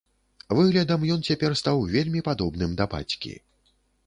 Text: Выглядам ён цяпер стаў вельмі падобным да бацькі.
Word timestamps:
Выглядам 0.59 1.05
ён 1.15 1.21
цяпер 1.31 1.51
стаў 1.61 1.83
вельмі 1.97 2.25
падобным 2.31 2.71
да 2.81 2.89
бацькі. 2.97 3.37